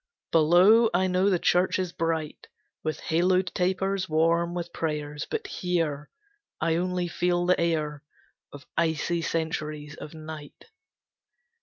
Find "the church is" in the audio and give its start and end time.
1.29-1.91